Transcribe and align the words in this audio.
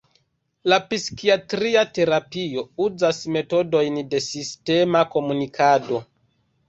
La 0.71 0.77
psikiatria 0.93 1.83
terapio 1.97 2.63
uzas 2.87 3.19
metodojn 3.37 4.01
de 4.15 4.23
sistema 4.29 5.05
komunikado. 5.17 6.01